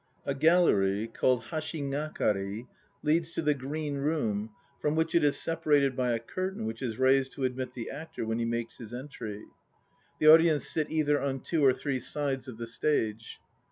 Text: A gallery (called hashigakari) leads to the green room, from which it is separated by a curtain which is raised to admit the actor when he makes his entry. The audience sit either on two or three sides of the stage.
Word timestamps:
A 0.25 0.33
gallery 0.33 1.05
(called 1.05 1.43
hashigakari) 1.51 2.65
leads 3.03 3.33
to 3.35 3.41
the 3.43 3.53
green 3.53 3.97
room, 3.99 4.49
from 4.79 4.95
which 4.95 5.13
it 5.13 5.23
is 5.23 5.37
separated 5.39 5.95
by 5.95 6.11
a 6.13 6.17
curtain 6.17 6.65
which 6.65 6.81
is 6.81 6.97
raised 6.97 7.33
to 7.33 7.43
admit 7.43 7.75
the 7.75 7.91
actor 7.91 8.25
when 8.25 8.39
he 8.39 8.45
makes 8.45 8.79
his 8.79 8.95
entry. 8.95 9.45
The 10.17 10.25
audience 10.25 10.67
sit 10.67 10.89
either 10.89 11.21
on 11.21 11.41
two 11.41 11.63
or 11.63 11.71
three 11.73 11.99
sides 11.99 12.47
of 12.47 12.57
the 12.57 12.65
stage. 12.65 13.39